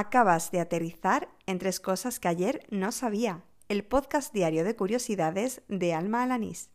Acabas 0.00 0.52
de 0.52 0.60
aterrizar 0.60 1.28
en 1.46 1.58
tres 1.58 1.80
cosas 1.80 2.20
que 2.20 2.28
ayer 2.28 2.64
no 2.70 2.92
sabía. 2.92 3.42
El 3.68 3.82
podcast 3.82 4.32
diario 4.32 4.62
de 4.62 4.76
curiosidades 4.76 5.62
de 5.66 5.92
Alma 5.92 6.22
Alanís. 6.22 6.70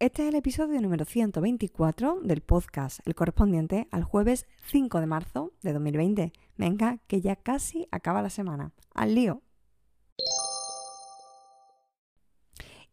Este 0.00 0.22
es 0.22 0.28
el 0.30 0.34
episodio 0.34 0.80
número 0.80 1.04
124 1.04 2.22
del 2.24 2.40
podcast, 2.40 3.06
el 3.06 3.14
correspondiente 3.14 3.86
al 3.92 4.02
jueves 4.02 4.48
5 4.66 4.98
de 4.98 5.06
marzo 5.06 5.52
de 5.62 5.72
2020. 5.74 6.32
Venga, 6.56 6.98
que 7.06 7.20
ya 7.20 7.36
casi 7.36 7.86
acaba 7.92 8.20
la 8.20 8.30
semana. 8.30 8.72
¡Al 8.94 9.14
lío! 9.14 9.43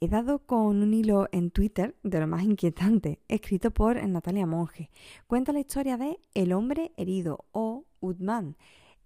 He 0.04 0.08
dado 0.08 0.40
con 0.40 0.82
un 0.82 0.96
hilo 0.96 1.30
en 1.32 1.52
Twitter 1.52 1.96
de 2.02 2.20
lo 2.20 2.26
más 2.26 2.42
inquietante, 2.42 3.20
escrito 3.28 3.70
por 3.70 4.04
Natalia 4.04 4.48
Monge. 4.48 4.90
Cuenta 5.28 5.54
la 5.54 5.60
historia 5.60 5.96
de 5.96 6.20
El 6.34 6.54
hombre 6.54 6.92
herido 6.98 7.46
o 7.52 7.86
Udman. 8.00 8.58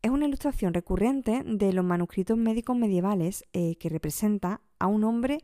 Es 0.02 0.10
una 0.10 0.26
ilustración 0.26 0.74
recurrente 0.74 1.44
de 1.46 1.74
los 1.74 1.84
manuscritos 1.84 2.38
médicos 2.38 2.78
medievales 2.78 3.44
eh, 3.52 3.76
que 3.76 3.90
representa 3.90 4.62
a 4.80 4.88
un 4.88 5.04
hombre 5.04 5.44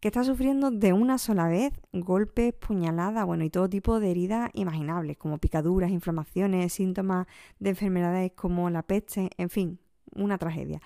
que 0.00 0.08
está 0.08 0.24
sufriendo 0.24 0.70
de 0.70 0.94
una 0.94 1.18
sola 1.18 1.48
vez 1.48 1.74
golpes, 1.92 2.54
puñaladas, 2.54 3.26
bueno, 3.26 3.44
y 3.44 3.50
todo 3.50 3.68
tipo 3.68 4.00
de 4.00 4.10
heridas 4.10 4.48
imaginables, 4.54 5.18
como 5.18 5.36
picaduras, 5.36 5.90
inflamaciones, 5.90 6.72
síntomas 6.72 7.26
de 7.58 7.70
enfermedades 7.70 8.32
como 8.32 8.70
la 8.70 8.82
peste, 8.82 9.28
en 9.36 9.50
fin, 9.50 9.80
una 10.14 10.38
tragedia. 10.38 10.80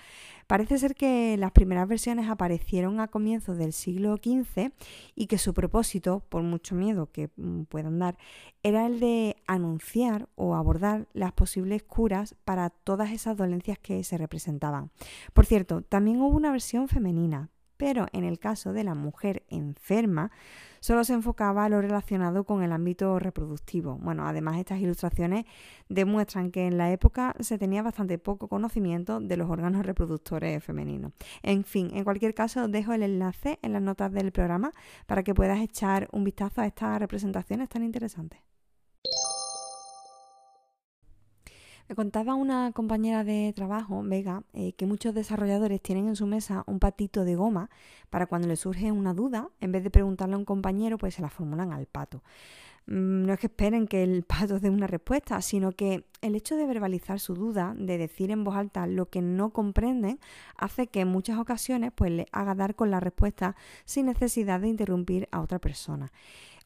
Parece 0.46 0.78
ser 0.78 0.94
que 0.94 1.36
las 1.36 1.52
primeras 1.52 1.88
versiones 1.88 2.28
aparecieron 2.28 3.00
a 3.00 3.08
comienzos 3.08 3.56
del 3.56 3.72
siglo 3.72 4.16
XV 4.16 4.72
y 5.14 5.26
que 5.26 5.38
su 5.38 5.54
propósito, 5.54 6.24
por 6.28 6.42
mucho 6.42 6.74
miedo 6.74 7.10
que 7.10 7.30
mm, 7.36 7.62
puedan 7.62 7.98
dar, 7.98 8.18
era 8.62 8.86
el 8.86 9.00
de 9.00 9.36
anunciar 9.46 10.28
o 10.34 10.54
abordar 10.54 11.08
las 11.12 11.32
posibles 11.32 11.82
curas 11.82 12.34
para 12.44 12.70
todas 12.70 13.12
esas 13.12 13.36
dolencias 13.36 13.78
que 13.78 14.04
se 14.04 14.18
representaban. 14.18 14.90
Por 15.32 15.46
cierto, 15.46 15.82
también 15.82 16.20
hubo 16.20 16.36
una 16.36 16.50
versión 16.50 16.88
femenina, 16.88 17.50
pero 17.82 18.06
en 18.12 18.22
el 18.22 18.38
caso 18.38 18.72
de 18.72 18.84
la 18.84 18.94
mujer 18.94 19.42
enferma 19.48 20.30
solo 20.78 21.02
se 21.02 21.14
enfocaba 21.14 21.64
a 21.64 21.68
lo 21.68 21.80
relacionado 21.80 22.44
con 22.44 22.62
el 22.62 22.70
ámbito 22.70 23.18
reproductivo. 23.18 23.98
Bueno, 24.00 24.24
además 24.24 24.58
estas 24.58 24.78
ilustraciones 24.78 25.46
demuestran 25.88 26.52
que 26.52 26.68
en 26.68 26.78
la 26.78 26.92
época 26.92 27.34
se 27.40 27.58
tenía 27.58 27.82
bastante 27.82 28.18
poco 28.18 28.46
conocimiento 28.46 29.18
de 29.18 29.36
los 29.36 29.50
órganos 29.50 29.84
reproductores 29.84 30.62
femeninos. 30.62 31.10
En 31.42 31.64
fin, 31.64 31.90
en 31.92 32.04
cualquier 32.04 32.34
caso 32.34 32.68
dejo 32.68 32.92
el 32.92 33.02
enlace 33.02 33.58
en 33.62 33.72
las 33.72 33.82
notas 33.82 34.12
del 34.12 34.30
programa 34.30 34.72
para 35.08 35.24
que 35.24 35.34
puedas 35.34 35.58
echar 35.58 36.08
un 36.12 36.22
vistazo 36.22 36.60
a 36.60 36.66
estas 36.66 37.00
representaciones 37.00 37.68
tan 37.68 37.82
interesantes. 37.82 38.51
Me 41.88 41.94
contaba 41.94 42.34
una 42.34 42.72
compañera 42.72 43.24
de 43.24 43.52
trabajo, 43.54 44.02
Vega, 44.02 44.44
eh, 44.52 44.72
que 44.74 44.86
muchos 44.86 45.14
desarrolladores 45.14 45.80
tienen 45.80 46.08
en 46.08 46.16
su 46.16 46.26
mesa 46.26 46.64
un 46.66 46.78
patito 46.78 47.24
de 47.24 47.34
goma 47.34 47.70
para 48.10 48.26
cuando 48.26 48.48
les 48.48 48.60
surge 48.60 48.92
una 48.92 49.14
duda, 49.14 49.50
en 49.60 49.72
vez 49.72 49.82
de 49.82 49.90
preguntarle 49.90 50.34
a 50.34 50.38
un 50.38 50.44
compañero, 50.44 50.98
pues 50.98 51.14
se 51.14 51.22
la 51.22 51.30
formulan 51.30 51.72
al 51.72 51.86
pato. 51.86 52.22
Mm, 52.86 53.26
no 53.26 53.32
es 53.32 53.38
que 53.38 53.46
esperen 53.46 53.86
que 53.86 54.02
el 54.02 54.22
pato 54.24 54.58
dé 54.58 54.70
una 54.70 54.86
respuesta, 54.86 55.40
sino 55.42 55.72
que 55.72 56.04
el 56.20 56.34
hecho 56.34 56.56
de 56.56 56.66
verbalizar 56.66 57.20
su 57.20 57.34
duda, 57.34 57.74
de 57.76 57.98
decir 57.98 58.30
en 58.30 58.44
voz 58.44 58.56
alta 58.56 58.86
lo 58.86 59.08
que 59.08 59.22
no 59.22 59.50
comprenden, 59.50 60.18
hace 60.56 60.86
que 60.88 61.00
en 61.00 61.08
muchas 61.08 61.38
ocasiones 61.38 61.92
pues, 61.94 62.10
le 62.10 62.26
haga 62.32 62.54
dar 62.54 62.74
con 62.74 62.90
la 62.90 63.00
respuesta 63.00 63.56
sin 63.84 64.06
necesidad 64.06 64.60
de 64.60 64.68
interrumpir 64.68 65.28
a 65.32 65.40
otra 65.40 65.58
persona. 65.58 66.12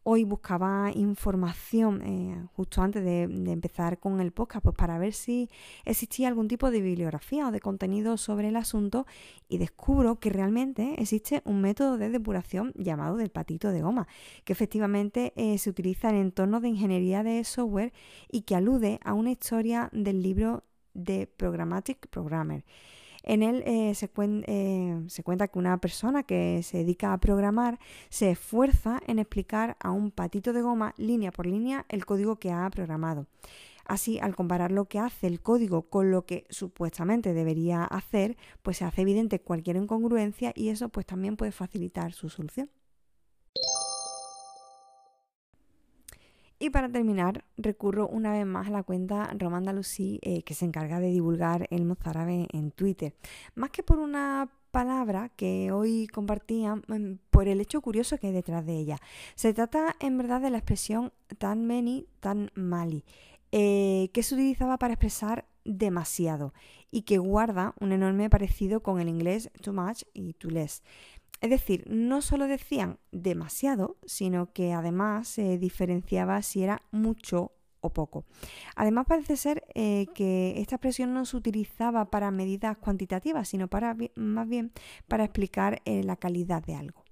Hoy 0.08 0.22
buscaba 0.22 0.92
información 0.94 2.00
eh, 2.02 2.46
justo 2.54 2.80
antes 2.80 3.02
de, 3.02 3.22
empezar 3.22 3.98
con 3.98 4.20
el 4.20 4.30
podcast, 4.30 4.62
pues 4.62 4.76
para 4.76 4.98
ver 4.98 5.12
si 5.12 5.50
existía 5.84 6.28
algún 6.28 6.46
tipo 6.46 6.70
de 6.70 6.80
bibliografía 6.80 7.48
o 7.48 7.50
de 7.50 7.58
contenido 7.58 8.16
sobre 8.16 8.50
el 8.50 8.54
asunto 8.54 9.04
y 9.48 9.58
descubro 9.58 10.20
que 10.20 10.30
realmente 10.30 10.94
existe 11.02 11.42
un 11.44 11.60
método 11.60 11.98
de 11.98 12.08
depuración 12.08 12.72
llamado 12.76 13.16
del 13.16 13.31
patito 13.31 13.72
de 13.72 13.82
goma, 13.82 14.06
que 14.44 14.53
efectivamente 14.53 15.32
eh, 15.34 15.58
se 15.58 15.70
utiliza 15.70 16.10
en 16.10 16.19
entornos 16.19 16.62
de 16.62 16.69
ingeniería 16.69 17.25
de 17.25 17.42
software 17.42 17.92
y 18.31 18.42
que 18.42 18.54
alude 18.54 19.00
a 19.02 19.12
una 19.12 19.32
historia 19.32 19.88
del 19.91 20.22
libro 20.22 20.62
de 20.94 21.26
Programmatic 21.26 22.06
Programmer. 22.06 22.64
En 23.26 23.42
él 23.42 23.64
eh, 23.66 23.92
se, 23.94 24.09
eh, 24.16 25.03
se, 25.09 25.22
cuenta 25.25 25.48
que 25.48 25.59
una 25.59 25.76
persona 25.78 26.22
que 26.22 26.62
se 26.62 26.78
dedica 26.78 27.12
a 27.12 27.19
programar 27.19 27.81
se 28.09 28.31
esfuerza 28.31 29.00
en 29.09 29.19
explicar 29.19 29.76
a 29.81 29.91
un 29.91 30.12
patito 30.12 30.53
de 30.53 30.62
goma 30.62 30.94
línea 30.97 31.32
por 31.32 31.44
línea 31.47 31.84
el 31.88 32.06
código 32.06 32.37
que 32.37 32.53
ha 32.53 32.70
programado. 32.70 33.26
Así, 33.84 34.19
al 34.20 34.34
comparar 34.37 34.70
lo 34.70 34.87
que 34.87 35.00
hace 35.00 35.26
el 35.26 35.41
código 35.41 35.82
con 35.82 36.10
lo 36.10 36.25
que 36.25 36.47
supuestamente 36.50 37.34
debería 37.34 37.84
hacer, 37.84 38.37
pues 38.62 38.78
se 38.78 38.84
hace 38.84 39.03
evidente 39.03 39.41
cualquier 39.41 39.76
incongruencia 39.76 40.53
y 40.54 40.69
eso 40.69 40.88
pues 40.88 41.04
también 41.04 41.37
puede 41.37 41.53
facilitar 41.53 42.12
su 42.12 42.28
solución. 42.28 42.70
Y 46.59 46.71
para 46.71 46.89
terminar, 46.89 47.44
recurro 47.59 48.09
una 48.09 48.33
vez 48.33 48.47
más 48.47 48.69
a 48.69 48.71
la 48.71 48.83
cuenta 48.83 49.31
Romanda 49.39 49.72
Lucy, 49.75 50.19
eh, 50.22 50.43
que 50.43 50.55
se 50.55 50.65
encarga 50.65 51.00
de 51.00 51.09
divulgar 51.11 51.67
el 51.71 51.84
mozárabe 51.84 52.49
en 52.53 52.71
Twitter. 52.71 53.15
Más 53.55 53.71
que 53.71 53.83
por 53.83 53.99
una 53.99 54.50
palabra 54.71 55.31
que 55.37 55.71
hoy 55.71 56.06
compartía, 56.06 56.77
mm, 56.77 57.19
por 57.31 57.49
el 57.49 57.61
hecho 57.61 57.81
curioso 57.81 58.19
que 58.19 58.28
hay 58.28 58.33
detrás 58.33 58.65
de 58.65 58.77
ella. 58.77 58.99
Se 59.34 59.53
trata 59.53 59.97
en 60.00 60.17
verdad 60.17 60.41
de 60.41 60.50
la 60.50 60.59
expresión 60.59 61.12
tan 61.39 61.67
many, 61.67 62.06
tan 62.21 62.50
mali, 62.55 63.05
eh, 63.53 64.11
que 64.12 64.23
se 64.23 64.34
utilizaba 64.34 64.78
para 64.78 64.94
expresar 64.94 65.47
demasiado 65.65 66.53
y 66.91 67.03
que 67.03 67.19
guarda 67.19 67.75
un 67.81 67.93
enorme 67.93 68.31
parecido 68.31 68.83
con 68.83 69.00
el 69.00 69.09
inglés 69.09 69.50
too 69.62 69.73
much 69.73 70.03
y 70.15 70.34
too 70.34 70.50
less. 70.50 70.83
Es 71.41 71.50
decir, 71.50 71.84
no 71.88 72.22
solo 72.22 72.47
decían 72.47 72.98
demasiado, 73.12 73.97
sino 74.06 74.52
que 74.52 74.72
además 74.72 75.28
se 75.28 75.58
diferenciaba 75.58 76.42
si 76.42 76.62
era 76.62 76.82
mucho 76.91 77.52
o 77.80 77.92
poco. 77.92 78.24
Además 78.74 79.06
parece 79.06 79.36
ser 79.36 79.64
eh, 79.75 80.06
que 80.14 80.60
esta 80.60 80.76
expresión 80.76 81.14
no 81.14 81.25
se 81.25 81.36
utilizaba 81.36 82.10
para 82.10 82.30
medidas 82.30 82.76
cuantitativas, 82.78 83.48
sino 83.48 83.69
para, 83.69 83.96
más 84.14 84.48
bien 84.48 84.72
para 85.08 85.25
explicar 85.25 85.82
eh, 85.84 86.02
la 86.02 86.16
calidad 86.16 86.64
de 86.64 86.75
algo. 86.75 87.06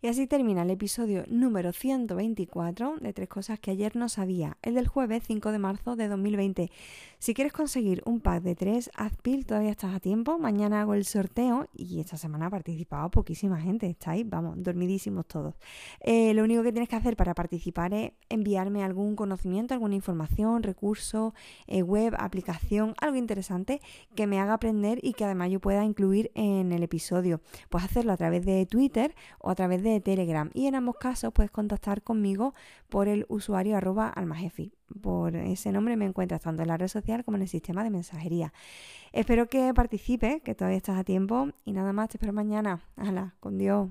Y 0.00 0.06
así 0.06 0.28
termina 0.28 0.62
el 0.62 0.70
episodio 0.70 1.24
número 1.26 1.72
124 1.72 2.98
de 3.00 3.12
Tres 3.12 3.28
Cosas 3.28 3.58
que 3.58 3.72
ayer 3.72 3.96
no 3.96 4.08
sabía, 4.08 4.56
el 4.62 4.74
del 4.74 4.86
jueves 4.86 5.24
5 5.26 5.50
de 5.50 5.58
marzo 5.58 5.96
de 5.96 6.06
2020. 6.06 6.70
Si 7.18 7.34
quieres 7.34 7.52
conseguir 7.52 8.00
un 8.06 8.20
pack 8.20 8.44
de 8.44 8.54
tres, 8.54 8.92
haz 8.94 9.16
pil, 9.16 9.44
todavía 9.44 9.72
estás 9.72 9.92
a 9.92 9.98
tiempo. 9.98 10.38
Mañana 10.38 10.82
hago 10.82 10.94
el 10.94 11.04
sorteo 11.04 11.66
y 11.74 11.98
esta 11.98 12.16
semana 12.16 12.46
ha 12.46 12.50
participado 12.50 13.10
poquísima 13.10 13.60
gente. 13.60 13.90
Estáis, 13.90 14.24
vamos, 14.28 14.62
dormidísimos 14.62 15.26
todos. 15.26 15.56
Eh, 15.98 16.32
lo 16.32 16.44
único 16.44 16.62
que 16.62 16.70
tienes 16.70 16.88
que 16.88 16.94
hacer 16.94 17.16
para 17.16 17.34
participar 17.34 17.92
es 17.92 18.12
enviarme 18.28 18.84
algún 18.84 19.16
conocimiento, 19.16 19.74
alguna 19.74 19.96
información, 19.96 20.62
recurso, 20.62 21.34
eh, 21.66 21.82
web, 21.82 22.14
aplicación, 22.20 22.94
algo 23.00 23.16
interesante 23.16 23.80
que 24.14 24.28
me 24.28 24.38
haga 24.38 24.54
aprender 24.54 25.00
y 25.02 25.14
que 25.14 25.24
además 25.24 25.50
yo 25.50 25.58
pueda 25.58 25.84
incluir 25.84 26.30
en 26.36 26.70
el 26.70 26.84
episodio. 26.84 27.40
Puedes 27.68 27.90
hacerlo 27.90 28.12
a 28.12 28.16
través 28.16 28.46
de 28.46 28.64
Twitter 28.64 29.16
o 29.40 29.50
a 29.50 29.56
través 29.56 29.82
de 29.90 30.00
Telegram. 30.00 30.50
Y 30.54 30.66
en 30.66 30.74
ambos 30.74 30.96
casos 30.96 31.32
puedes 31.32 31.50
contactar 31.50 32.02
conmigo 32.02 32.54
por 32.88 33.08
el 33.08 33.26
usuario 33.28 33.76
arroba 33.76 34.08
almajefi. 34.08 34.72
Por 35.00 35.36
ese 35.36 35.72
nombre 35.72 35.96
me 35.96 36.06
encuentras 36.06 36.40
tanto 36.40 36.62
en 36.62 36.68
la 36.68 36.76
red 36.76 36.88
social 36.88 37.24
como 37.24 37.36
en 37.36 37.42
el 37.42 37.48
sistema 37.48 37.84
de 37.84 37.90
mensajería. 37.90 38.52
Espero 39.12 39.48
que 39.48 39.72
participes, 39.74 40.42
que 40.42 40.54
todavía 40.54 40.78
estás 40.78 40.98
a 40.98 41.04
tiempo. 41.04 41.48
Y 41.64 41.72
nada 41.72 41.92
más, 41.92 42.08
te 42.08 42.16
espero 42.16 42.32
mañana. 42.32 42.80
Hala, 42.96 43.34
con 43.40 43.58
Dios. 43.58 43.90